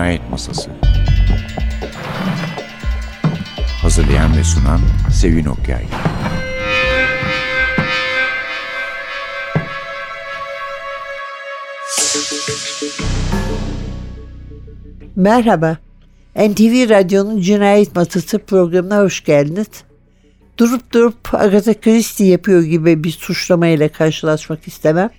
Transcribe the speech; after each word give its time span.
Cinayet 0.00 0.30
Masası 0.30 0.70
Hazırlayan 3.82 4.36
ve 4.36 4.44
sunan 4.44 4.80
Sevin 5.12 5.44
Okyay 5.44 5.84
Merhaba. 15.16 15.76
NTV 16.36 16.88
Radyo'nun 16.88 17.40
Cinayet 17.40 17.96
Masası 17.96 18.38
programına 18.38 18.98
hoş 18.98 19.24
geldiniz. 19.24 19.68
Durup 20.58 20.92
durup 20.92 21.34
Agatha 21.34 21.80
Christie 21.80 22.26
yapıyor 22.26 22.62
gibi 22.62 23.04
bir 23.04 23.10
suçlamayla 23.10 23.88
karşılaşmak 23.88 24.68
istemem. 24.68 25.10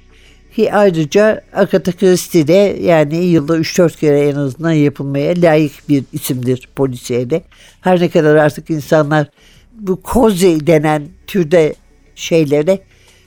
Ayrıca 0.71 1.41
Agatha 1.53 1.91
Christie 1.91 2.77
yani 2.81 3.25
yılda 3.25 3.57
3-4 3.57 3.99
kere 3.99 4.19
en 4.29 4.35
azından 4.35 4.71
yapılmaya 4.71 5.41
layık 5.41 5.89
bir 5.89 6.03
isimdir 6.13 6.69
polisiyede. 6.75 7.41
Her 7.81 7.99
ne 7.99 8.09
kadar 8.09 8.35
artık 8.35 8.69
insanlar 8.69 9.27
bu 9.73 10.01
cozy 10.13 10.57
denen 10.67 11.07
türde 11.27 11.75
şeylere 12.15 12.79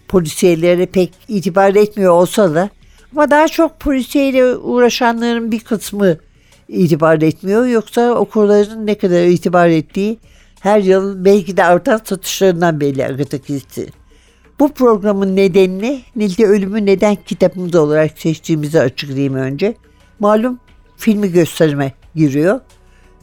polisiyelere 0.08 0.86
pek 0.86 1.12
itibar 1.28 1.74
etmiyor 1.74 2.12
olsa 2.12 2.54
da 2.54 2.70
ama 3.12 3.30
daha 3.30 3.48
çok 3.48 3.80
polisiyeyle 3.80 4.56
uğraşanların 4.56 5.52
bir 5.52 5.60
kısmı 5.60 6.16
itibar 6.68 7.22
etmiyor. 7.22 7.66
Yoksa 7.66 8.14
okurların 8.14 8.86
ne 8.86 8.94
kadar 8.94 9.24
itibar 9.24 9.68
ettiği 9.68 10.18
her 10.60 10.80
yıl 10.80 11.24
belki 11.24 11.56
de 11.56 11.64
artan 11.64 12.00
satışlarından 12.04 12.80
belli 12.80 13.04
Agatha 13.04 13.38
Christie. 13.38 14.03
Bu 14.58 14.72
programın 14.72 15.36
nedenini 15.36 16.02
Nilde 16.16 16.46
Ölümü 16.46 16.86
Neden 16.86 17.16
kitabımız 17.26 17.74
olarak 17.74 18.18
seçtiğimizi 18.18 18.80
açıklayayım 18.80 19.34
önce. 19.34 19.74
Malum 20.18 20.60
filmi 20.96 21.32
gösterime 21.32 21.92
giriyor. 22.14 22.60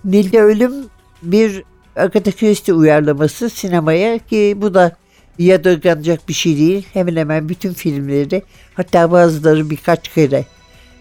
Nilde 0.05 0.41
Ölüm 0.41 0.73
bir 1.21 1.63
Agatha 1.95 2.31
Christie 2.31 2.73
uyarlaması 2.73 3.49
sinemaya 3.49 4.17
ki 4.17 4.57
bu 4.57 4.73
da 4.73 4.95
yadırganacak 5.39 6.29
bir 6.29 6.33
şey 6.33 6.57
değil. 6.57 6.88
Hemen 6.93 7.15
hemen 7.15 7.49
bütün 7.49 7.73
filmleri 7.73 8.43
hatta 8.73 9.11
bazıları 9.11 9.69
birkaç 9.69 10.07
kere 10.07 10.45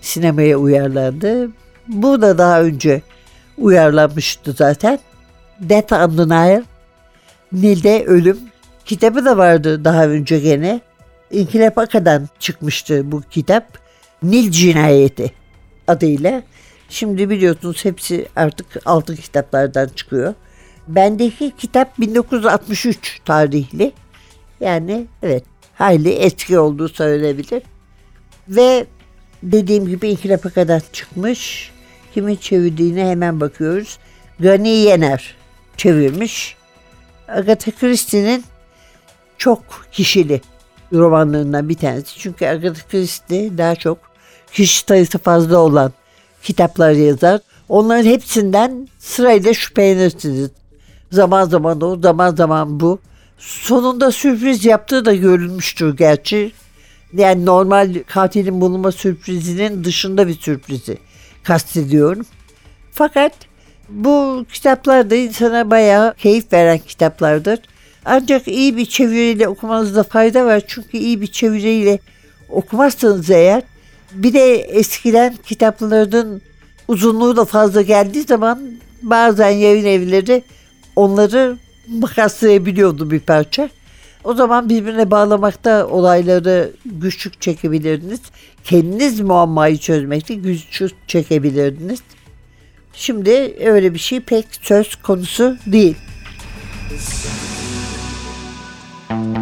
sinemaya 0.01 0.57
uyarlandı. 0.57 1.51
Bu 1.89 2.23
da 2.23 2.39
daha 2.39 2.63
önce 2.63 3.03
uyarlanmıştı 3.59 4.53
zaten. 4.53 4.99
Death 5.61 5.93
on 5.93 6.17
the 6.17 6.25
Nile, 6.25 6.63
Nil'de 7.53 8.05
Ölüm. 8.07 8.50
Kitabı 8.91 9.25
da 9.25 9.37
vardı 9.37 9.85
daha 9.85 10.07
önce 10.07 10.39
gene. 10.39 10.81
İnkılap 11.31 11.79
Aka'dan 11.79 12.29
çıkmıştı 12.39 13.13
bu 13.13 13.23
kitap. 13.31 13.79
Nil 14.23 14.51
Cinayeti 14.51 15.33
adıyla. 15.89 16.43
Şimdi 16.89 17.31
biliyorsunuz 17.31 17.85
hepsi 17.85 18.29
artık 18.37 18.67
altın 18.85 19.17
kitaplardan 19.17 19.89
çıkıyor. 19.89 20.35
Bendeki 20.89 21.53
kitap 21.59 21.99
1963 21.99 23.21
tarihli. 23.25 23.93
Yani 24.61 25.07
evet 25.23 25.45
hayli 25.75 26.11
eski 26.11 26.59
olduğu 26.59 26.89
söylenebilir. 26.89 27.63
Ve 28.49 28.87
dediğim 29.43 29.87
gibi 29.87 30.09
İnkılap 30.09 30.47
Aka'dan 30.47 30.83
çıkmış. 30.93 31.71
Kimin 32.15 32.37
çevirdiğine 32.37 33.11
hemen 33.11 33.41
bakıyoruz. 33.41 33.99
Gani 34.41 34.69
Yener 34.69 35.35
çevirmiş. 35.77 36.57
Agatha 37.29 37.71
Christie'nin 37.71 38.45
çok 39.41 39.63
kişili 39.93 40.41
romanlarından 40.93 41.69
bir 41.69 41.75
tanesi. 41.75 42.19
Çünkü 42.19 42.47
Agatha 42.47 42.89
Christie 42.91 43.59
daha 43.59 43.75
çok 43.75 43.99
kişi 44.53 44.85
sayısı 44.89 45.19
fazla 45.19 45.59
olan 45.59 45.93
kitaplar 46.43 46.91
yazar. 46.91 47.41
Onların 47.69 48.11
hepsinden 48.11 48.89
sırayla 48.99 49.55
şüphelenirsiniz. 49.55 50.51
Zaman 51.13 51.45
zaman 51.45 51.81
o, 51.81 52.01
zaman 52.01 52.35
zaman 52.35 52.81
bu. 52.81 52.99
Sonunda 53.39 54.11
sürpriz 54.11 54.65
yaptığı 54.65 55.05
da 55.05 55.15
görülmüştür 55.15 55.97
gerçi. 55.97 56.53
Yani 57.13 57.47
normal 57.47 57.95
katilin 58.07 58.61
bulunma 58.61 58.93
sürprizinin 58.93 59.85
dışında 59.85 60.29
bir 60.29 60.35
sürprizi 60.35 60.99
kastediyorum. 61.43 62.27
Fakat 62.93 63.33
bu 63.89 64.45
kitaplar 64.53 65.11
da 65.11 65.15
insana 65.15 65.71
bayağı 65.71 66.15
keyif 66.15 66.53
veren 66.53 66.79
kitaplardır. 66.79 67.59
Ancak 68.05 68.49
iyi 68.49 68.77
bir 68.77 68.87
çeviriyle 68.87 69.49
okumanızda 69.49 70.03
fayda 70.03 70.47
var. 70.47 70.63
Çünkü 70.67 70.97
iyi 70.99 71.21
bir 71.21 71.27
çeviriyle 71.27 71.99
okumazsanız 72.49 73.31
eğer 73.31 73.63
bir 74.13 74.33
de 74.33 74.55
eskiden 74.55 75.35
kitapların 75.47 76.43
uzunluğu 76.89 77.37
da 77.37 77.45
fazla 77.45 77.83
geldiği 77.83 78.23
zaman 78.23 78.71
bazen 79.03 79.51
yayın 79.51 79.85
evleri 79.85 80.43
onları 80.97 81.57
makaslayabiliyordu 81.89 83.11
bir 83.11 83.21
parça. 83.21 83.69
O 84.25 84.35
zaman 84.35 84.69
birbirine 84.69 85.11
bağlamakta 85.11 85.87
olayları 85.87 86.71
güçlük 86.85 87.41
çekebilirdiniz. 87.41 88.21
Kendiniz 88.65 89.21
muammayı 89.21 89.79
çözmekte 89.79 90.35
güçlük 90.35 91.09
çekebilirdiniz. 91.09 92.01
Şimdi 92.93 93.57
öyle 93.61 93.95
bir 93.95 93.99
şey 93.99 94.21
pek 94.21 94.47
söz 94.63 94.95
konusu 94.95 95.57
değil. 95.67 95.97
thank 99.11 99.37
you 99.37 99.40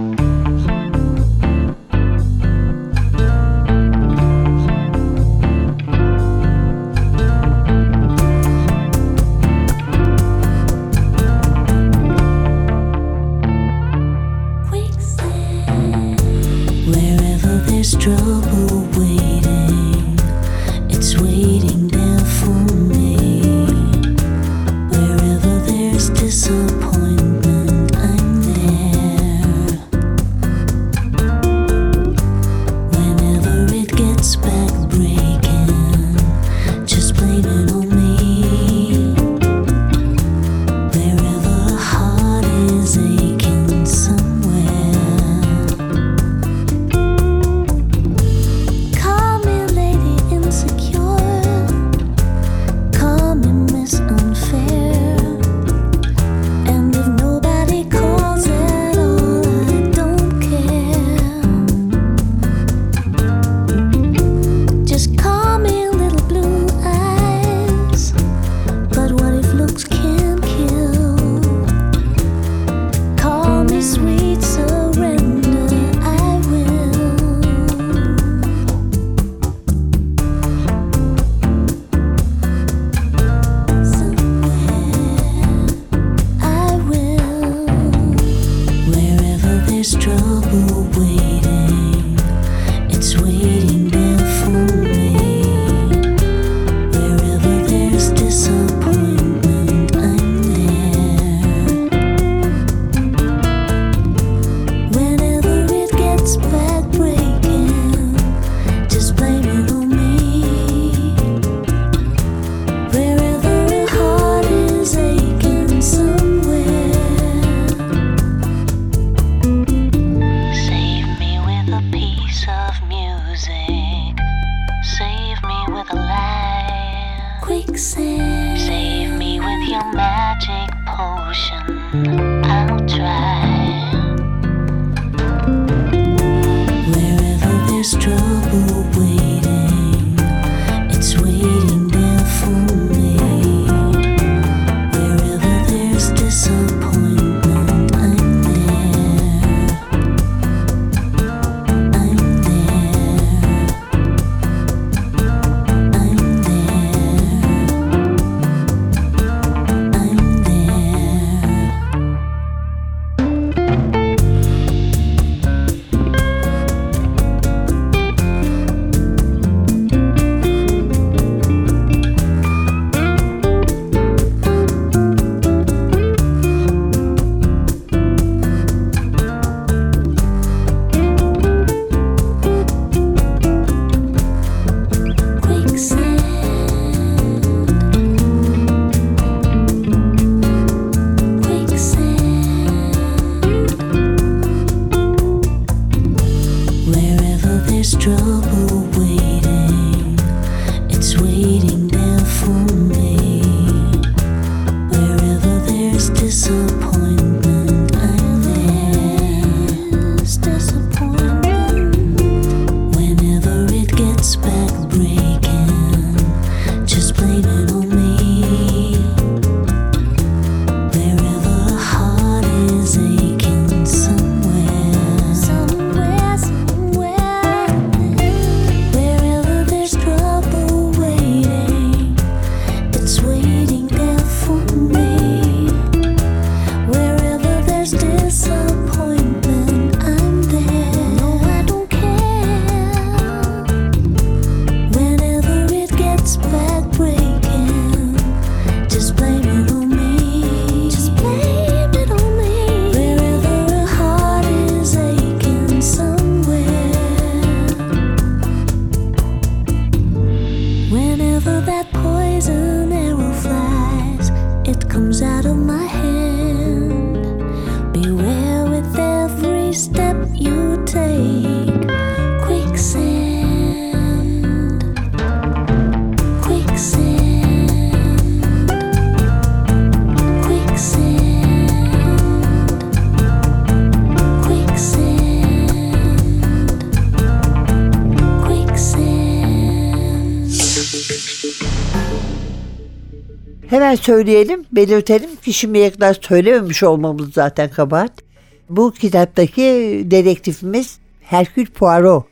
Hemen 293.70 293.94
söyleyelim, 293.94 294.64
belirtelim 294.72 295.36
ki 295.36 295.52
şimdiye 295.52 295.90
kadar 295.90 296.18
söylememiş 296.20 296.82
olmamız 296.82 297.32
zaten 297.32 297.70
kabahat. 297.70 298.27
Bu 298.68 298.92
kitaptaki 298.92 299.62
dedektifimiz 300.04 300.98
Hercule 301.20 301.66
Poirot. 301.66 302.24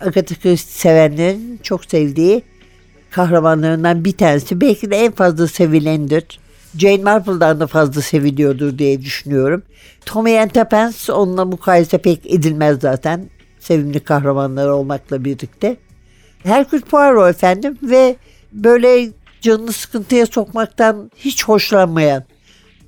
Agatha 0.00 0.34
Christie 0.34 0.72
sevenlerin 0.72 1.60
çok 1.62 1.84
sevdiği 1.84 2.42
kahramanlarından 3.10 4.04
bir 4.04 4.12
tanesi. 4.12 4.60
Belki 4.60 4.90
de 4.90 4.96
en 4.96 5.12
fazla 5.12 5.48
sevilendir. 5.48 6.40
Jane 6.78 7.02
Marple'dan 7.02 7.60
da 7.60 7.66
fazla 7.66 8.02
seviliyordur 8.02 8.78
diye 8.78 9.02
düşünüyorum. 9.02 9.62
Tommy 10.06 10.40
and 10.40 10.50
Tuppence 10.50 11.12
onunla 11.12 11.44
mukayese 11.44 11.98
pek 11.98 12.26
edilmez 12.26 12.78
zaten. 12.80 13.30
Sevimli 13.60 14.00
kahramanları 14.00 14.74
olmakla 14.74 15.24
birlikte. 15.24 15.76
Herkül 16.42 16.80
Poirot 16.80 17.28
efendim 17.28 17.78
ve 17.82 18.16
böyle 18.52 19.08
canını 19.40 19.72
sıkıntıya 19.72 20.26
sokmaktan 20.26 21.10
hiç 21.16 21.44
hoşlanmayan 21.44 22.24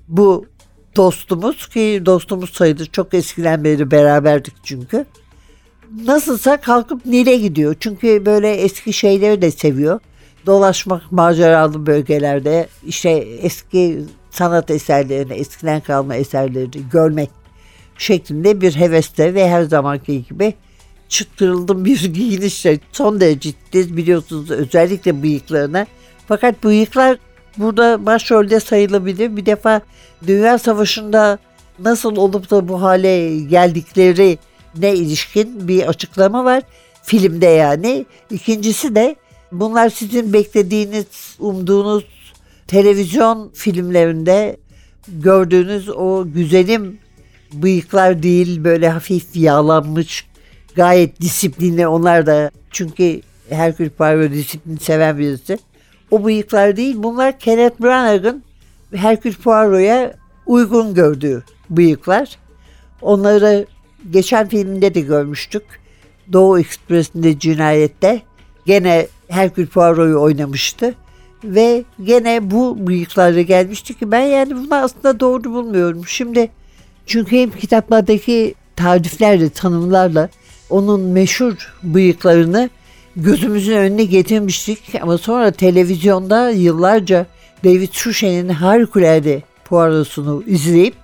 bu 0.09 0.47
dostumuz 0.97 1.69
ki 1.69 2.03
dostumuz 2.07 2.51
sayılır 2.51 2.87
çok 2.87 3.15
eskiden 3.15 3.65
beri 3.65 3.91
beraberdik 3.91 4.55
çünkü. 4.65 5.07
Nasılsa 6.05 6.61
kalkıp 6.61 7.07
Nil'e 7.07 7.37
gidiyor. 7.37 7.77
Çünkü 7.81 8.27
böyle 8.27 8.51
eski 8.51 8.93
şeyleri 8.93 9.43
de 9.43 9.51
seviyor. 9.51 10.01
Dolaşmak 10.47 11.13
maceralı 11.13 11.87
bölgelerde 11.87 12.69
işte 12.87 13.11
eski 13.43 14.05
sanat 14.31 14.71
eserlerini, 14.71 15.33
eskiden 15.33 15.81
kalma 15.81 16.15
eserleri 16.15 16.89
görmek 16.93 17.31
şeklinde 17.99 18.61
bir 18.61 18.77
hevesle 18.77 19.35
ve 19.35 19.49
her 19.49 19.63
zamanki 19.63 20.25
gibi 20.29 20.55
çıktırıldım 21.09 21.85
bir 21.85 22.15
giyinişle 22.15 22.79
son 22.93 23.21
derece 23.21 23.41
ciddi 23.41 23.97
biliyorsunuz 23.97 24.51
özellikle 24.51 25.23
bıyıklarına. 25.23 25.87
Fakat 26.29 26.65
bıyıklar 26.65 27.19
burada 27.59 28.07
başrolde 28.07 28.61
sayılabilir. 28.61 29.37
Bir 29.37 29.47
defa 29.47 29.81
Dünya 30.27 30.59
Savaşı'nda 30.59 31.39
nasıl 31.79 32.17
olup 32.17 32.51
da 32.51 32.69
bu 32.69 32.83
hale 32.83 33.39
geldikleri 33.39 34.39
ne 34.79 34.95
ilişkin 34.95 35.69
bir 35.69 35.87
açıklama 35.87 36.45
var 36.45 36.63
filmde 37.03 37.47
yani. 37.47 38.07
İkincisi 38.31 38.95
de 38.95 39.17
bunlar 39.53 39.91
sizin 39.91 40.33
beklediğiniz, 40.33 41.07
umduğunuz 41.39 42.05
televizyon 42.67 43.51
filmlerinde 43.55 44.57
gördüğünüz 45.09 45.89
o 45.89 46.25
güzelim 46.35 46.99
bıyıklar 47.53 48.23
değil 48.23 48.65
böyle 48.65 48.89
hafif 48.89 49.37
yağlanmış 49.37 50.27
gayet 50.77 51.21
disiplinli 51.21 51.87
onlar 51.87 52.27
da 52.27 52.51
çünkü 52.71 53.21
Herkül 53.51 53.91
Poirot 53.91 54.33
disiplin 54.33 54.77
seven 54.77 55.19
birisi. 55.19 55.59
O 56.11 56.25
bıyıklar 56.25 56.77
değil 56.77 56.95
bunlar 56.99 57.39
Kenneth 57.39 57.81
Branagh'ın 57.81 58.43
Herkül 58.95 59.35
Poirot'a 59.35 60.15
uygun 60.47 60.95
gördüğü 60.95 61.43
bıyıklar. 61.71 62.39
Onları 63.03 63.67
geçen 64.11 64.49
filminde 64.49 64.95
de 64.95 65.01
görmüştük. 65.01 65.63
Doğu 66.33 66.59
Ekspresi'nde 66.59 67.39
cinayette 67.39 68.23
gene 68.67 69.07
Herkül 69.29 69.67
Poirot'u 69.67 70.21
oynamıştı. 70.21 70.95
Ve 71.45 71.85
gene 72.05 72.51
bu 72.51 72.87
bıyıklarla 72.87 73.41
gelmişti 73.41 73.99
ki 73.99 74.11
ben 74.13 74.23
yani 74.23 74.57
bunu 74.57 74.75
aslında 74.75 75.21
doğru 75.21 75.45
bulmuyorum. 75.45 76.07
Şimdi 76.07 76.51
çünkü 77.07 77.37
hem 77.37 77.51
kitaplardaki 77.51 78.55
tariflerle, 78.77 79.49
tanımlarla 79.51 80.29
onun 80.71 81.01
meşhur 81.01 81.75
bıyıklarını 81.83 82.71
gözümüzün 83.17 83.77
önüne 83.77 84.05
getirmiştik. 84.05 84.95
Ama 85.03 85.19
sonra 85.19 85.51
televizyonda 85.51 86.51
yıllarca 86.51 87.27
David 87.65 87.93
Suchet'in 87.93 88.49
harikulade 88.49 89.43
Poirot'sunu 89.65 90.43
izleyip 90.47 90.95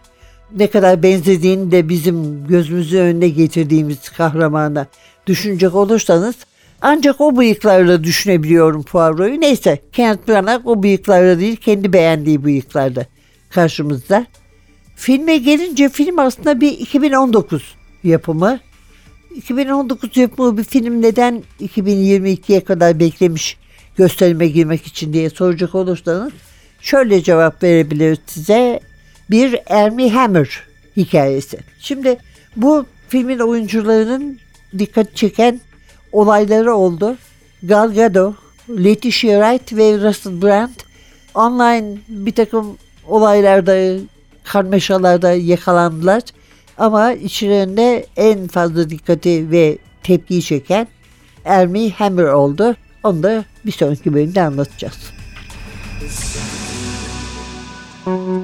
ne 0.56 0.66
kadar 0.66 1.02
benzediğini 1.02 1.72
de 1.72 1.88
bizim 1.88 2.46
gözümüzün 2.46 2.98
önüne 2.98 3.28
getirdiğimiz 3.28 4.08
kahramana 4.08 4.86
düşünecek 5.26 5.74
olursanız 5.74 6.34
ancak 6.82 7.20
o 7.20 7.36
bıyıklarla 7.36 8.04
düşünebiliyorum 8.04 8.82
Poirot'u. 8.82 9.40
Neyse 9.40 9.78
Kenneth 9.92 10.28
Branagh 10.28 10.66
o 10.66 10.82
bıyıklarla 10.82 11.40
değil 11.40 11.56
kendi 11.56 11.92
beğendiği 11.92 12.44
bıyıklarda 12.44 13.06
karşımızda. 13.50 14.26
Filme 14.96 15.36
gelince 15.36 15.88
film 15.88 16.18
aslında 16.18 16.60
bir 16.60 16.72
2019 16.72 17.74
yapımı. 18.04 18.60
2019 19.34 20.16
yapımı 20.16 20.58
bir 20.58 20.64
film 20.64 21.02
neden 21.02 21.42
2022'ye 21.60 22.64
kadar 22.64 23.00
beklemiş 23.00 23.58
gösterime 23.96 24.46
girmek 24.46 24.86
için 24.86 25.12
diye 25.12 25.30
soracak 25.30 25.74
olursanız 25.74 26.32
şöyle 26.80 27.22
cevap 27.22 27.62
verebiliriz 27.62 28.18
size. 28.26 28.80
Bir 29.30 29.58
Ermi 29.66 30.10
Hammer 30.12 30.62
hikayesi. 30.96 31.58
Şimdi 31.78 32.16
bu 32.56 32.86
filmin 33.08 33.38
oyuncularının 33.38 34.38
dikkat 34.78 35.16
çeken 35.16 35.60
olayları 36.12 36.74
oldu. 36.74 37.16
Gal 37.62 37.94
Gadot, 37.94 38.34
Letitia 38.70 39.10
Wright 39.10 39.72
ve 39.72 40.08
Russell 40.08 40.42
Brand 40.42 40.70
online 41.34 41.98
bir 42.08 42.32
takım 42.32 42.76
olaylarda, 43.08 43.98
karmaşalarda 44.44 45.32
yakalandılar. 45.32 46.22
Ama 46.78 47.12
içlerinde 47.12 48.06
en 48.16 48.48
fazla 48.48 48.90
dikkati 48.90 49.50
ve 49.50 49.78
tepkiyi 50.02 50.42
çeken 50.42 50.88
Ermi 51.44 51.90
Hammer 51.90 52.24
oldu. 52.24 52.76
Onu 53.02 53.22
da 53.22 53.44
bir 53.66 53.72
sonraki 53.72 54.14
bölümde 54.14 54.42
anlatacağız. 54.42 55.14
all 58.06 58.43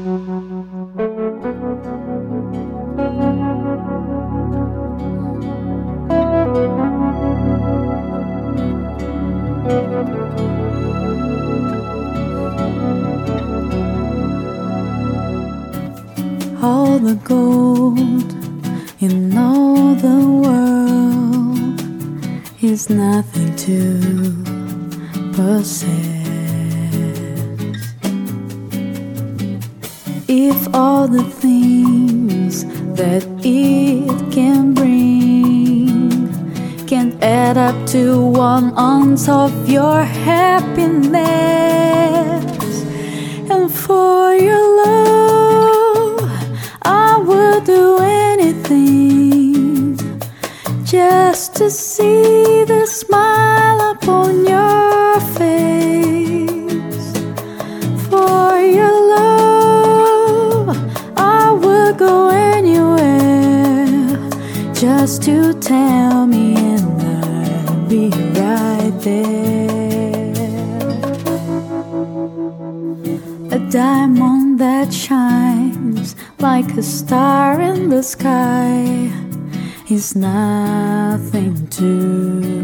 is 80.00 80.16
nothing 80.16 81.54
to 81.68 81.90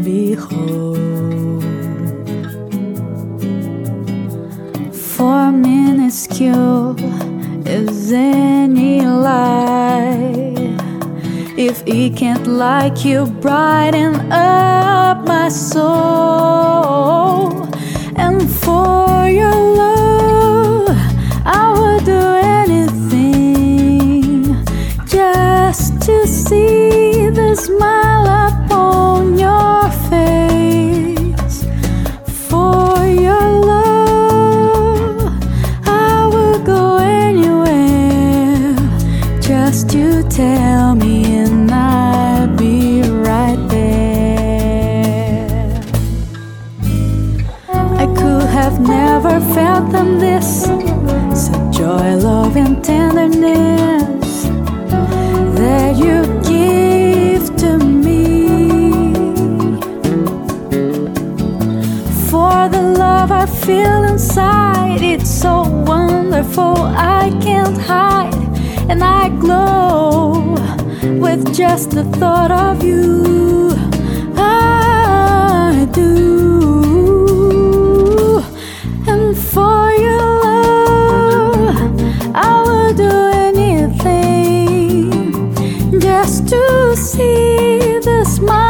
behold. 0.01 1.63
For 4.91 5.51
minuscule 5.51 6.95
as 7.67 8.11
any 8.11 9.01
lie 9.01 10.55
If 11.67 11.83
he 11.85 12.09
can't 12.09 12.47
like 12.47 13.05
you, 13.05 13.27
brighten 13.45 14.13
up 14.31 15.17
my 15.27 15.49
soul. 15.49 15.91
And 18.25 18.37
for 18.63 19.29
your 19.41 19.59
love, 19.83 20.89
I 21.45 21.65
would 21.77 22.03
do 22.13 22.23
anything 22.61 23.85
just 25.05 26.01
to 26.07 26.25
see 26.25 26.86
the 27.47 27.55
smile 27.55 28.27
upon 28.49 29.37
your 29.39 29.89
face. 30.09 31.63
For 32.49 33.05
your 33.05 33.47
love, 33.71 35.31
I 35.85 36.27
will 36.33 36.59
go 36.59 36.97
anywhere 36.97 38.75
just 39.39 39.89
to 39.91 40.23
tell 40.23 40.95
me, 40.95 41.37
and 41.37 41.71
I'll 41.71 42.53
be 42.57 43.03
right 43.03 43.61
there. 43.69 45.47
I 47.71 48.05
could 48.19 48.49
have 48.59 48.81
never 48.81 49.39
felt 49.55 49.91
them 49.93 50.19
this 50.19 50.65
such 51.45 51.77
joy, 51.77 52.15
love, 52.15 52.57
and 52.57 52.83
tenderness 52.83 53.96
feel 63.65 64.03
inside, 64.03 65.01
it's 65.01 65.29
so 65.29 65.63
wonderful, 65.63 66.75
I 67.21 67.31
can't 67.41 67.77
hide, 67.77 68.35
and 68.89 69.03
I 69.03 69.29
glow 69.29 70.55
with 71.19 71.53
just 71.55 71.91
the 71.91 72.03
thought 72.19 72.51
of 72.51 72.83
you. 72.83 73.73
I 74.35 75.87
do, 75.91 76.03
and 79.07 79.37
for 79.37 79.91
your 80.05 80.21
love, 80.43 81.91
I 82.35 82.61
will 82.65 82.93
do 82.93 83.11
anything 83.49 85.11
just 85.99 86.47
to 86.49 86.95
see 86.95 87.99
the 87.99 88.23
smile 88.25 88.66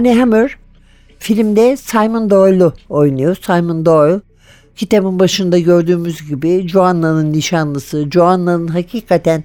Arne 0.00 0.18
Hammer 0.18 0.56
filmde 1.18 1.76
Simon 1.76 2.30
Doyle'u 2.30 2.72
oynuyor. 2.88 3.36
Simon 3.46 3.86
Doyle 3.86 4.20
kitabın 4.76 5.18
başında 5.18 5.58
gördüğümüz 5.58 6.28
gibi 6.28 6.68
Joanna'nın 6.68 7.32
nişanlısı. 7.32 8.10
Joanna'nın 8.10 8.68
hakikaten 8.68 9.44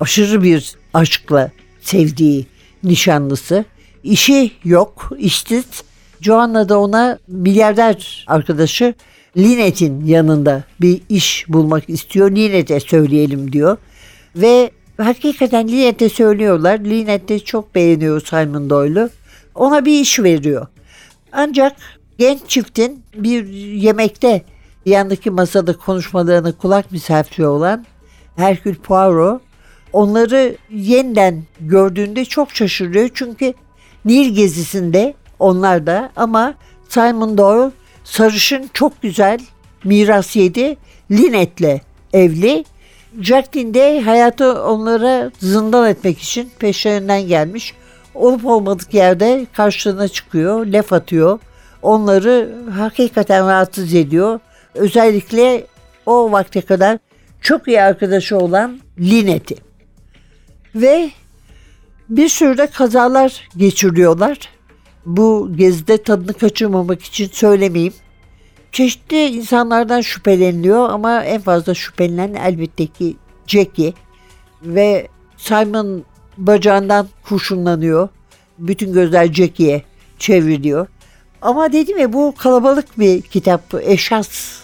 aşırı 0.00 0.42
bir 0.42 0.74
aşkla 0.94 1.50
sevdiği 1.80 2.46
nişanlısı. 2.82 3.64
İşi 4.02 4.50
yok, 4.64 5.12
işsiz. 5.18 5.64
Joanna 6.20 6.68
da 6.68 6.80
ona 6.80 7.18
milyarder 7.28 8.24
arkadaşı 8.26 8.94
Lynette'in 9.36 10.04
yanında 10.04 10.64
bir 10.80 11.00
iş 11.08 11.44
bulmak 11.48 11.90
istiyor. 11.90 12.30
Lynette'e 12.30 12.80
söyleyelim 12.80 13.52
diyor. 13.52 13.76
Ve 14.36 14.70
hakikaten 14.96 15.68
Lynette'e 15.68 16.08
söylüyorlar. 16.08 16.78
Lynette 16.78 17.34
de 17.34 17.38
çok 17.38 17.74
beğeniyor 17.74 18.20
Simon 18.20 18.70
Doyle'u. 18.70 19.10
Ona 19.54 19.84
bir 19.84 20.00
iş 20.00 20.20
veriyor. 20.20 20.66
Ancak 21.32 21.76
genç 22.18 22.40
çiftin 22.48 23.02
bir 23.14 23.46
yemekte 23.72 24.42
yandaki 24.86 25.30
masada 25.30 25.76
konuşmalarına 25.76 26.52
kulak 26.52 26.92
misafiri 26.92 27.46
olan 27.46 27.86
Hercule 28.36 28.74
Poirot 28.74 29.42
onları 29.92 30.56
yeniden 30.70 31.42
gördüğünde 31.60 32.24
çok 32.24 32.50
şaşırıyor. 32.50 33.10
Çünkü 33.14 33.54
Nil 34.04 34.34
gezisinde 34.34 35.14
onlar 35.38 35.86
da 35.86 36.10
ama 36.16 36.54
Simon 36.88 37.38
Doyle 37.38 37.70
sarışın 38.04 38.70
çok 38.74 39.02
güzel 39.02 39.40
miras 39.84 40.36
yedi 40.36 40.76
Lynette'le 41.10 41.80
evli. 42.12 42.64
Jacqueline 43.20 43.74
de 43.74 44.00
hayatı 44.00 44.64
onlara 44.64 45.30
zindan 45.38 45.88
etmek 45.90 46.18
için 46.18 46.50
peşlerinden 46.58 47.22
gelmiş. 47.28 47.74
Olup 48.14 48.46
olmadık 48.46 48.94
yerde 48.94 49.46
karşılarına 49.52 50.08
çıkıyor, 50.08 50.66
laf 50.66 50.92
atıyor. 50.92 51.38
Onları 51.82 52.54
hakikaten 52.70 53.46
rahatsız 53.46 53.94
ediyor. 53.94 54.40
Özellikle 54.74 55.66
o 56.06 56.32
vakte 56.32 56.60
kadar 56.60 56.98
çok 57.40 57.68
iyi 57.68 57.82
arkadaşı 57.82 58.38
olan 58.38 58.80
Lynette'i. 58.98 59.58
Ve 60.74 61.10
bir 62.08 62.28
sürü 62.28 62.58
de 62.58 62.66
kazalar 62.66 63.48
geçiriyorlar. 63.56 64.38
Bu 65.06 65.50
gezide 65.56 66.02
tadını 66.02 66.32
kaçırmamak 66.32 67.02
için 67.02 67.28
söylemeyeyim. 67.32 67.92
Çeşitli 68.72 69.26
insanlardan 69.26 70.00
şüpheleniliyor 70.00 70.90
ama 70.90 71.24
en 71.24 71.40
fazla 71.40 71.74
şüphelenen 71.74 72.34
elbette 72.34 72.86
ki 72.86 73.16
Jackie 73.46 73.92
ve 74.62 75.08
Simon 75.36 76.04
bacağından 76.36 77.08
kurşunlanıyor. 77.28 78.08
Bütün 78.58 78.92
gözler 78.92 79.32
Jackie'ye 79.32 79.82
çevriliyor. 80.18 80.86
Ama 81.42 81.72
dedim 81.72 81.98
ya 81.98 82.12
bu 82.12 82.34
kalabalık 82.38 82.98
bir 82.98 83.22
kitap. 83.22 83.74
Eşas 83.82 84.58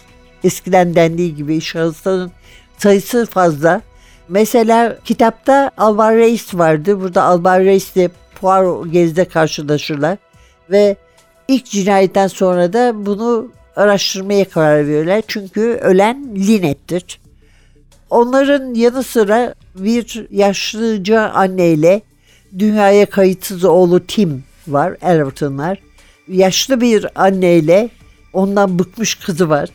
eskiden 0.44 0.94
dendiği 0.94 1.34
gibi 1.34 1.60
şahısların 1.60 2.32
sayısı 2.78 3.26
fazla. 3.26 3.82
Mesela 4.28 4.98
kitapta 5.04 5.70
Alvar 5.78 6.14
Reis 6.14 6.54
vardı. 6.54 7.00
Burada 7.00 7.22
Alvar 7.22 7.64
Reis 7.64 7.96
ile 7.96 8.10
Poirot 8.40 8.92
gezide 8.92 9.24
karşılaşırlar. 9.24 10.18
Ve 10.70 10.96
ilk 11.48 11.66
cinayetten 11.66 12.26
sonra 12.26 12.72
da 12.72 13.06
bunu 13.06 13.48
araştırmaya 13.76 14.48
karar 14.48 14.86
veriyorlar. 14.86 15.22
Çünkü 15.28 15.60
ölen 15.60 16.36
Lynette'dir. 16.36 17.20
Onların 18.10 18.74
yanı 18.74 19.02
sıra 19.02 19.54
bir 19.74 20.26
yaşlıca 20.30 21.30
anneyle 21.30 22.02
dünyaya 22.58 23.06
kayıtsız 23.06 23.64
oğlu 23.64 24.06
Tim 24.06 24.44
var, 24.68 24.96
Everton'lar. 25.02 25.78
Yaşlı 26.28 26.80
bir 26.80 27.24
anneyle 27.24 27.88
ondan 28.32 28.78
bıkmış 28.78 29.14
kızı 29.14 29.48
var. 29.48 29.68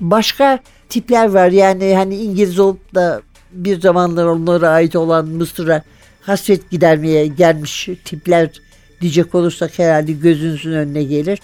Başka 0.00 0.58
tipler 0.88 1.28
var 1.28 1.50
yani 1.50 1.94
hani 1.94 2.16
İngiliz 2.16 2.58
olup 2.58 2.94
da 2.94 3.22
bir 3.52 3.80
zamanlar 3.80 4.26
onlara 4.26 4.68
ait 4.68 4.96
olan 4.96 5.26
Mısır'a 5.26 5.82
hasret 6.20 6.70
gidermeye 6.70 7.26
gelmiş 7.26 7.88
tipler 8.04 8.50
diyecek 9.00 9.34
olursak 9.34 9.78
herhalde 9.78 10.12
gözünüzün 10.12 10.72
önüne 10.72 11.02
gelir. 11.02 11.38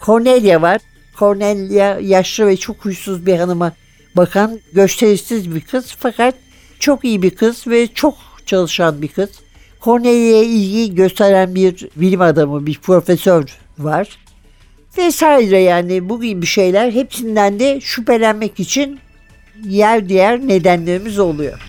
Cornelia 0.00 0.62
var. 0.62 0.80
Cornelia 1.18 1.98
yaşlı 2.00 2.46
ve 2.46 2.56
çok 2.56 2.84
huysuz 2.84 3.26
bir 3.26 3.38
hanıma 3.38 3.72
bakan 4.16 4.60
gösterişsiz 4.72 5.54
bir 5.54 5.60
kız 5.60 5.96
fakat 5.98 6.34
çok 6.80 7.04
iyi 7.04 7.22
bir 7.22 7.30
kız 7.30 7.66
ve 7.66 7.86
çok 7.86 8.14
çalışan 8.46 9.02
bir 9.02 9.08
kız. 9.08 9.30
Cornelia'ya 9.82 10.42
ilgi 10.42 10.94
gösteren 10.94 11.54
bir 11.54 11.88
bilim 11.96 12.20
adamı, 12.20 12.66
bir 12.66 12.78
profesör 12.78 13.44
var. 13.78 14.18
Vesaire 14.98 15.58
yani 15.58 16.08
bu 16.08 16.22
gibi 16.22 16.46
şeyler 16.46 16.92
hepsinden 16.92 17.60
de 17.60 17.80
şüphelenmek 17.80 18.60
için 18.60 18.98
yer 19.64 20.08
diğer 20.08 20.40
nedenlerimiz 20.40 21.18
oluyor. 21.18 21.60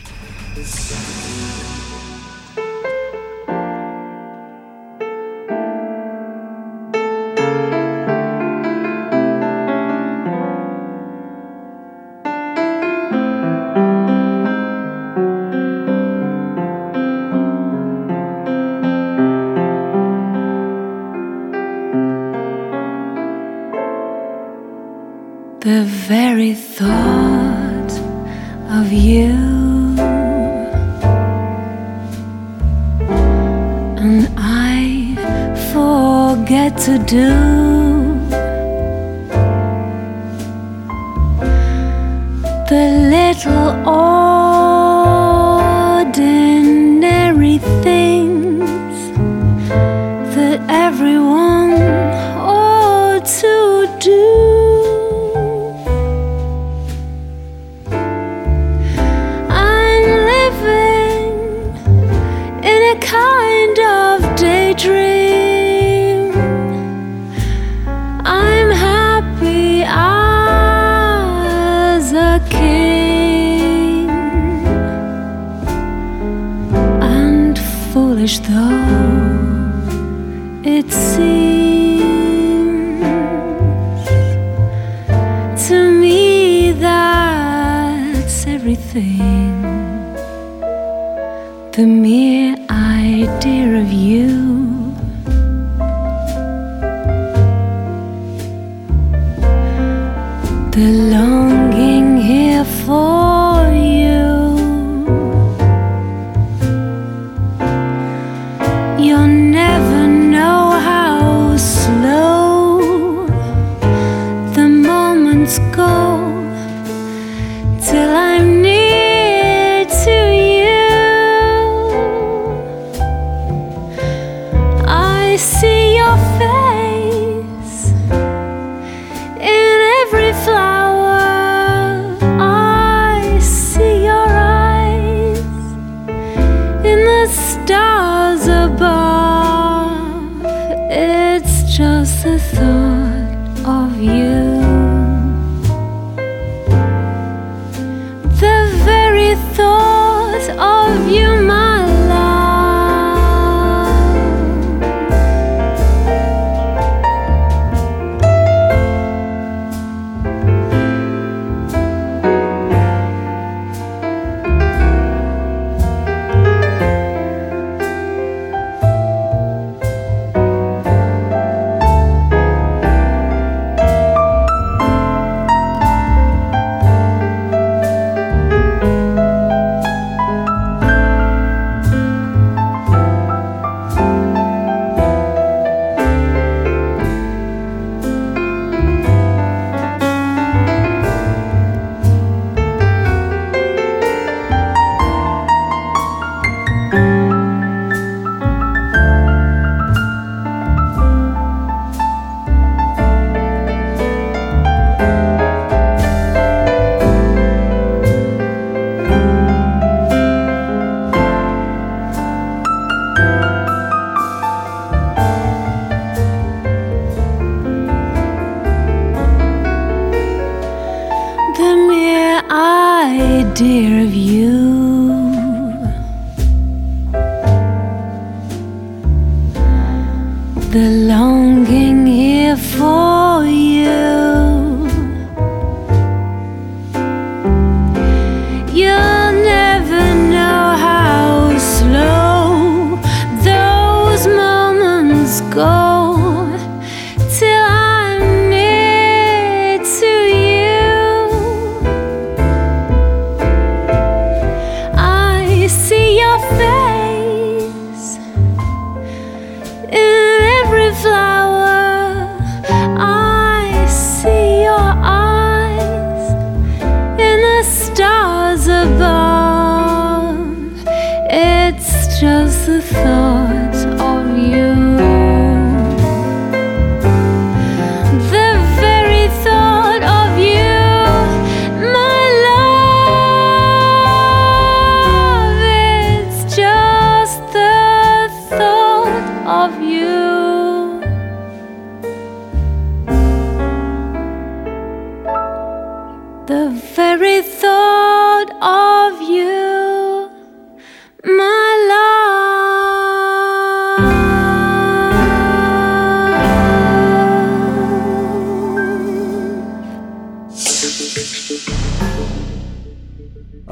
myself. 256.42 256.71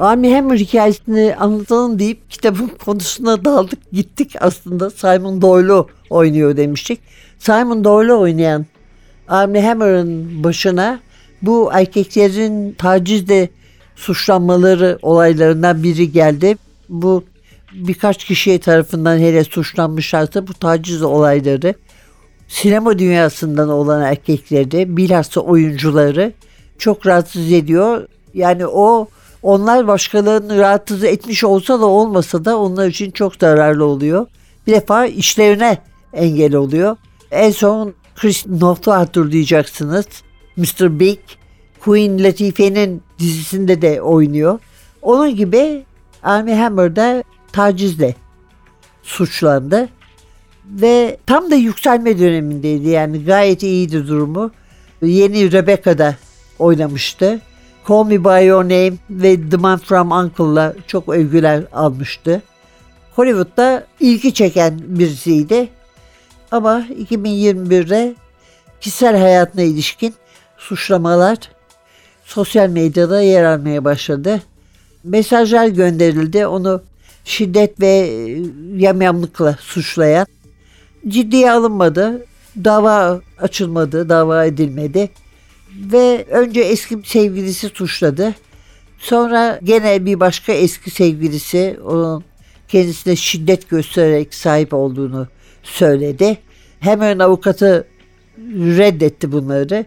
Armie 0.00 0.34
Hammer 0.34 0.58
hikayesini 0.58 1.36
anlatalım 1.36 1.98
deyip 1.98 2.30
kitabın 2.30 2.68
konusuna 2.84 3.44
daldık 3.44 3.92
gittik 3.92 4.34
aslında. 4.40 4.90
Simon 4.90 5.42
Doyle 5.42 5.88
oynuyor 6.10 6.56
demiştik. 6.56 7.00
Simon 7.38 7.84
Doyle 7.84 8.12
oynayan 8.12 8.66
Armie 9.28 9.62
Hammer'ın 9.62 10.44
başına 10.44 11.00
Bu 11.42 11.70
erkeklerin 11.72 12.72
tacizle 12.72 13.48
suçlanmaları 13.96 14.98
olaylarından 15.02 15.82
biri 15.82 16.12
geldi. 16.12 16.56
Bu 16.88 17.24
birkaç 17.72 18.24
kişi 18.24 18.58
tarafından 18.58 19.18
hele 19.18 19.44
suçlanmışlarsa 19.44 20.46
bu 20.46 20.54
taciz 20.54 21.02
olayları 21.02 21.74
sinema 22.48 22.98
dünyasından 22.98 23.68
olan 23.68 24.02
erkekleri 24.02 24.96
bilhassa 24.96 25.40
oyuncuları 25.40 26.32
çok 26.78 27.06
rahatsız 27.06 27.52
ediyor. 27.52 28.08
Yani 28.34 28.66
o 28.66 29.08
onlar 29.42 29.86
başkalarını 29.86 30.58
rahatsız 30.58 31.04
etmiş 31.04 31.44
olsa 31.44 31.80
da 31.80 31.86
olmasa 31.86 32.44
da 32.44 32.58
onlar 32.58 32.86
için 32.86 33.10
çok 33.10 33.34
zararlı 33.34 33.84
oluyor. 33.84 34.26
Bir 34.66 34.72
defa 34.72 35.06
işlerine 35.06 35.78
engel 36.12 36.54
oluyor. 36.54 36.96
En 37.30 37.50
son 37.50 37.94
Chris 38.16 38.46
Noth'u 38.46 38.92
hatırlayacaksınız. 38.92 40.06
Mr. 40.56 41.00
Big, 41.00 41.18
Queen 41.84 42.24
Latife'nin 42.24 43.02
dizisinde 43.18 43.82
de 43.82 44.02
oynuyor. 44.02 44.58
Onun 45.02 45.36
gibi 45.36 45.84
Armie 46.22 46.54
Hammer 46.54 46.96
da 46.96 47.24
tacizle 47.52 48.14
suçlandı. 49.02 49.88
Ve 50.64 51.16
tam 51.26 51.50
da 51.50 51.54
yükselme 51.54 52.18
dönemindeydi 52.18 52.88
yani 52.88 53.24
gayet 53.24 53.62
iyiydi 53.62 54.08
durumu. 54.08 54.50
Yeni 55.02 55.52
Rebecca'da 55.52 56.16
oynamıştı. 56.58 57.40
Call 57.90 58.04
Me 58.04 58.24
By 58.24 58.44
Your 58.46 58.64
Name 58.64 58.92
ve 59.10 59.48
The 59.50 59.56
Man 59.56 59.78
From 59.78 60.10
Uncle'la 60.10 60.74
çok 60.86 61.08
övgüler 61.08 61.64
almıştı. 61.72 62.42
Hollywood'da 63.16 63.86
ilgi 64.00 64.34
çeken 64.34 64.80
birisiydi. 64.86 65.68
Ama 66.50 66.86
2021'de 67.10 68.14
kişisel 68.80 69.16
hayatına 69.16 69.62
ilişkin 69.62 70.14
suçlamalar 70.58 71.38
sosyal 72.24 72.68
medyada 72.68 73.20
yer 73.20 73.44
almaya 73.44 73.84
başladı. 73.84 74.42
Mesajlar 75.04 75.66
gönderildi 75.66 76.46
onu 76.46 76.82
şiddet 77.24 77.80
ve 77.80 77.88
yamyamlıkla 78.76 79.56
suçlayan. 79.60 80.26
Ciddiye 81.08 81.52
alınmadı. 81.52 82.26
Dava 82.64 83.20
açılmadı, 83.40 84.08
dava 84.08 84.44
edilmedi. 84.44 85.10
Ve 85.92 86.24
önce 86.30 86.60
eski 86.60 86.98
sevgilisi 87.04 87.68
suçladı. 87.68 88.34
Sonra 88.98 89.60
gene 89.64 90.06
bir 90.06 90.20
başka 90.20 90.52
eski 90.52 90.90
sevgilisi 90.90 91.78
onun 91.84 92.24
kendisine 92.68 93.16
şiddet 93.16 93.68
göstererek 93.70 94.34
sahip 94.34 94.74
olduğunu 94.74 95.28
söyledi. 95.62 96.38
Hemen 96.80 97.18
avukatı 97.18 97.88
reddetti 98.54 99.32
bunları 99.32 99.84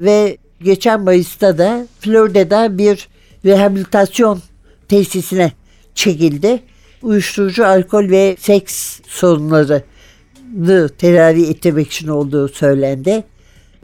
ve 0.00 0.36
geçen 0.62 1.00
Mayıs'ta 1.00 1.58
da 1.58 1.86
Florida'da 2.00 2.78
bir 2.78 3.08
rehabilitasyon 3.44 4.42
tesisine 4.88 5.52
çekildi. 5.94 6.62
Uyuşturucu, 7.02 7.66
alkol 7.66 8.10
ve 8.10 8.36
seks 8.38 9.00
sorunları 9.06 9.82
tedavi 10.98 11.42
ettirmek 11.42 11.86
için 11.86 12.08
olduğu 12.08 12.48
söylendi. 12.48 13.24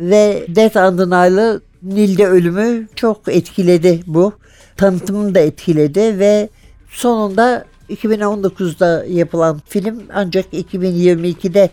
Ve 0.01 0.47
Death 0.49 0.77
Undeniable'ı 0.77 1.61
Nil'de 1.83 2.27
ölümü 2.27 2.89
çok 2.95 3.21
etkiledi 3.29 4.01
bu. 4.07 4.33
Tanıtımını 4.77 5.35
da 5.35 5.39
etkiledi 5.39 6.19
ve 6.19 6.49
sonunda 6.91 7.65
2019'da 7.91 9.05
yapılan 9.09 9.61
film 9.69 10.03
ancak 10.15 10.53
2022'de 10.53 11.71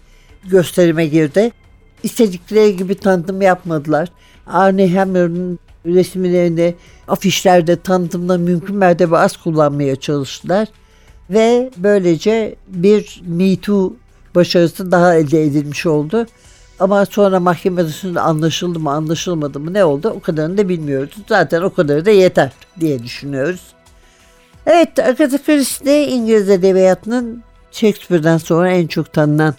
gösterime 0.50 1.06
girdi. 1.06 1.52
İstedikleri 2.04 2.78
gibi 2.78 2.96
tanıtım 2.96 3.42
yapmadılar. 3.42 4.10
Arne 4.48 4.94
Hammer'ın 4.96 5.60
resimlerini 5.86 6.76
afişlerde 7.08 7.76
tanıtımda 7.76 8.38
mümkün 8.38 8.76
mertebe 8.76 9.18
az 9.18 9.38
kullanmaya 9.38 9.96
çalıştılar. 9.96 10.68
Ve 11.30 11.72
böylece 11.78 12.56
bir 12.68 13.22
Me 13.28 13.56
Too 13.56 13.94
başarısı 14.36 14.92
daha 14.92 15.16
elde 15.16 15.44
edilmiş 15.44 15.86
oldu. 15.86 16.26
Ama 16.82 17.06
sonra 17.06 17.40
mahkeme 17.40 17.86
dışında 17.86 18.22
anlaşıldı 18.22 18.80
mı 18.80 18.92
anlaşılmadı 18.92 19.60
mı 19.60 19.74
ne 19.74 19.86
oldu 19.86 20.10
o 20.10 20.20
kadarını 20.20 20.58
da 20.58 20.70
bilmiyoruz. 20.70 21.16
Zaten 21.30 21.62
o 21.62 21.74
kadarı 21.74 22.06
da 22.06 22.12
yeter 22.12 22.52
diye 22.80 23.04
düşünüyoruz. 23.04 23.62
Evet 24.66 25.00
Agatha 25.00 25.38
Christie 25.38 26.08
İngiliz 26.08 26.50
Edebiyatı'nın 26.50 27.44
Shakespeare'den 27.72 28.38
sonra 28.38 28.72
en 28.72 28.88
çok 28.88 29.14
tanınan 29.14 29.56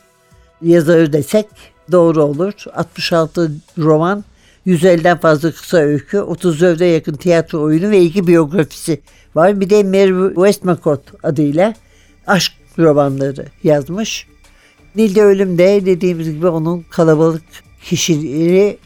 yazarı 0.62 1.12
desek 1.12 1.46
doğru 1.92 2.22
olur. 2.22 2.52
66 2.74 3.52
roman, 3.78 4.24
150'den 4.66 5.18
fazla 5.18 5.52
kısa 5.52 5.78
öykü, 5.78 6.16
34'e 6.16 6.86
yakın 6.86 7.14
tiyatro 7.14 7.62
oyunu 7.62 7.90
ve 7.90 8.02
iki 8.02 8.26
biyografisi 8.26 9.00
var. 9.34 9.60
Bir 9.60 9.70
de 9.70 9.82
Mary 9.82 10.34
Westmacott 10.34 11.02
adıyla 11.22 11.74
aşk 12.26 12.52
romanları 12.78 13.46
yazmış. 13.64 14.31
Nilde 14.96 15.22
Ölüm 15.22 15.58
de 15.58 15.86
dediğimiz 15.86 16.30
gibi 16.30 16.46
onun 16.46 16.84
kalabalık 16.90 17.42
kişileri 17.84 18.78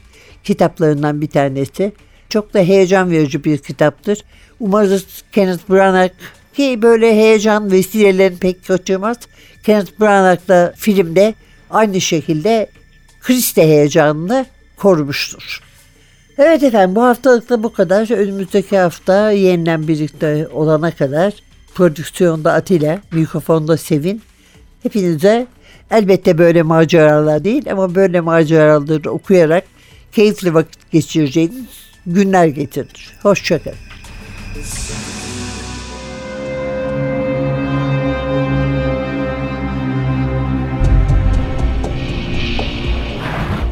kitaplarından 0.44 1.20
bir 1.20 1.28
tanesi. 1.28 1.92
Çok 2.28 2.54
da 2.54 2.58
heyecan 2.58 3.10
verici 3.10 3.44
bir 3.44 3.58
kitaptır. 3.58 4.24
Umarız 4.60 5.06
Kenneth 5.32 5.70
Branagh 5.70 6.12
ki 6.54 6.82
böyle 6.82 7.14
heyecan 7.14 7.70
vesilelerini 7.72 8.38
pek 8.38 8.66
kaçırmaz. 8.66 9.16
Kenneth 9.64 10.00
Branagh 10.00 10.48
da 10.48 10.74
filmde 10.76 11.34
aynı 11.70 12.00
şekilde 12.00 12.70
Kriste 13.20 13.62
heyecanını 13.62 14.46
korumuştur. 14.76 15.60
Evet 16.38 16.62
efendim 16.62 16.96
bu 16.96 17.02
haftalıkta 17.02 17.62
bu 17.62 17.72
kadar. 17.72 18.10
Önümüzdeki 18.10 18.78
hafta 18.78 19.30
yeniden 19.30 19.88
birlikte 19.88 20.48
olana 20.52 20.90
kadar 20.90 21.34
prodüksiyonda 21.74 22.52
Atilla, 22.52 22.98
mikrofonda 23.12 23.76
Sevin. 23.76 24.22
Hepinize 24.82 25.46
elbette 25.90 26.38
böyle 26.38 26.62
maceralar 26.62 27.44
değil 27.44 27.72
ama 27.72 27.94
böyle 27.94 28.20
maceraları 28.20 29.10
okuyarak 29.10 29.64
keyifli 30.12 30.54
vakit 30.54 30.90
geçireceğiniz 30.90 31.66
günler 32.06 32.46
getirir. 32.46 33.10
Hoşçakalın. 33.22 33.76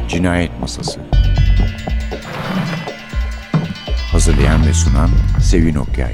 Cinayet 0.07 0.51
Masası 0.59 0.99
Hazırlayan 4.11 4.67
ve 4.67 4.73
sunan 4.73 5.09
Sevin 5.41 5.75
Okyay 5.75 6.13